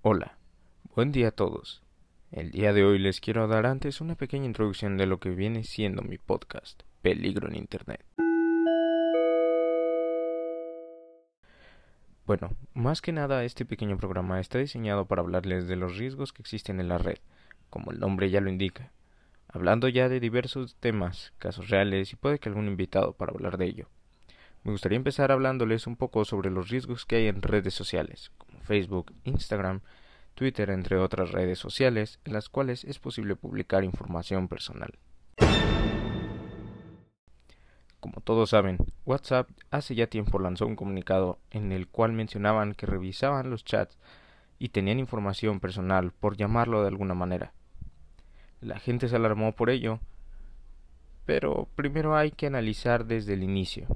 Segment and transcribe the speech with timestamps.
[0.00, 0.38] Hola,
[0.94, 1.82] buen día a todos.
[2.30, 5.64] El día de hoy les quiero dar antes una pequeña introducción de lo que viene
[5.64, 8.04] siendo mi podcast, Peligro en Internet.
[12.24, 16.42] Bueno, más que nada este pequeño programa está diseñado para hablarles de los riesgos que
[16.42, 17.18] existen en la red,
[17.68, 18.92] como el nombre ya lo indica,
[19.48, 23.66] hablando ya de diversos temas, casos reales y puede que algún invitado para hablar de
[23.66, 23.88] ello.
[24.62, 28.30] Me gustaría empezar hablándoles un poco sobre los riesgos que hay en redes sociales,
[28.68, 29.80] Facebook, Instagram,
[30.34, 34.98] Twitter, entre otras redes sociales, en las cuales es posible publicar información personal.
[37.98, 38.76] Como todos saben,
[39.06, 43.98] WhatsApp hace ya tiempo lanzó un comunicado en el cual mencionaban que revisaban los chats
[44.58, 47.54] y tenían información personal, por llamarlo de alguna manera.
[48.60, 49.98] La gente se alarmó por ello,
[51.24, 53.88] pero primero hay que analizar desde el inicio.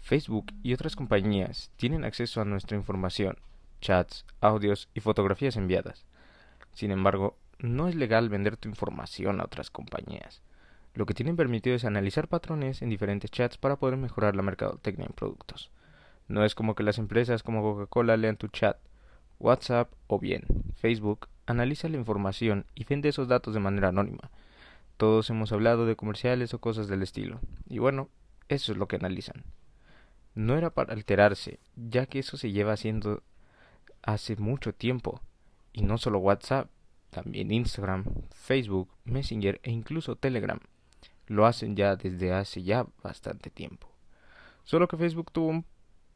[0.00, 3.36] Facebook y otras compañías tienen acceso a nuestra información,
[3.80, 6.04] chats, audios y fotografías enviadas.
[6.72, 10.42] Sin embargo, no es legal vender tu información a otras compañías.
[10.94, 15.06] Lo que tienen permitido es analizar patrones en diferentes chats para poder mejorar la mercadotecnia
[15.06, 15.70] en productos.
[16.28, 18.78] No es como que las empresas como Coca-Cola lean tu chat,
[19.38, 20.44] WhatsApp o bien
[20.76, 24.30] Facebook analiza la información y vende esos datos de manera anónima.
[24.96, 27.40] Todos hemos hablado de comerciales o cosas del estilo.
[27.68, 28.08] Y bueno,
[28.48, 29.44] eso es lo que analizan.
[30.34, 33.22] No era para alterarse, ya que eso se lleva haciendo
[34.02, 35.20] hace mucho tiempo.
[35.72, 36.68] Y no solo WhatsApp,
[37.10, 40.60] también Instagram, Facebook, Messenger e incluso Telegram
[41.30, 43.88] lo hacen ya desde hace ya bastante tiempo.
[44.64, 45.64] Solo que Facebook tuvo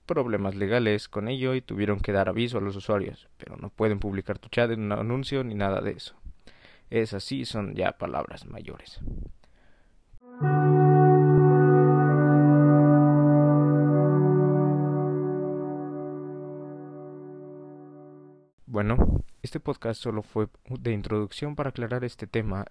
[0.07, 4.01] problemas legales con ello y tuvieron que dar aviso a los usuarios, pero no pueden
[4.01, 6.17] publicar tu chat en un anuncio ni nada de eso.
[6.91, 9.01] Es así, son ya palabras mayores.
[18.75, 22.65] Bueno, este podcast solo fue de introducción para aclarar este tema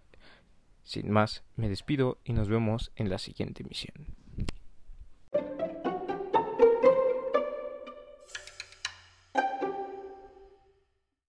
[0.84, 4.08] sin más, me despido y nos vemos en la siguiente misión.